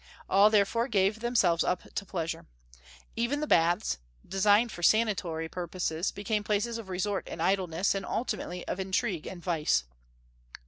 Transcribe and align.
All 0.27 0.49
therefore 0.49 0.87
gave 0.87 1.19
themselves 1.19 1.63
up 1.63 1.83
to 1.93 2.05
pleasure. 2.07 2.47
Even 3.15 3.39
the 3.39 3.45
baths, 3.45 3.99
designed 4.27 4.71
for 4.71 4.81
sanatory 4.81 5.47
purposes, 5.47 6.11
became 6.11 6.43
places 6.43 6.79
of 6.79 6.89
resort 6.89 7.27
and 7.29 7.39
idleness, 7.39 7.93
and 7.93 8.03
ultimately 8.03 8.67
of 8.67 8.79
intrigue 8.79 9.27
and 9.27 9.43
vice. 9.43 9.83